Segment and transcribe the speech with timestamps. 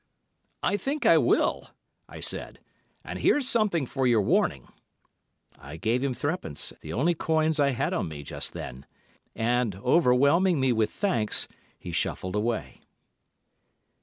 [0.63, 1.69] "I think I will,"
[2.09, 2.59] I said;
[3.03, 4.67] "and here's something for your warning."
[5.59, 8.87] I gave him threepence, the only coins I had on me just then,
[9.35, 12.81] and, overwhelming me with thanks, he shuffled away.